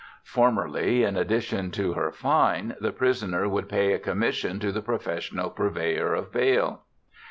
Formerly, 0.23 1.03
in 1.03 1.15
addition 1.15 1.69
to 1.73 1.93
her 1.93 2.11
fine, 2.11 2.75
the 2.81 2.91
prisoner 2.91 3.47
would 3.47 3.69
pay 3.69 3.93
a 3.93 3.99
commission 3.99 4.59
to 4.59 4.71
the 4.71 4.81
professional 4.81 5.51
purveyor 5.51 6.15
of 6.15 6.31
bail. 6.31 6.81